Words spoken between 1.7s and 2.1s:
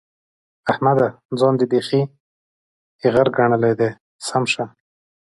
بېخي